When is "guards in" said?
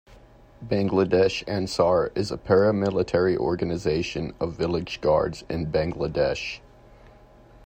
4.99-5.67